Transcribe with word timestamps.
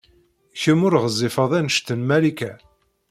Kemm 0.61 0.81
ur 0.87 0.93
ɣezzifed 1.03 1.51
anect 1.59 1.87
n 1.97 2.01
Malika. 2.09 2.51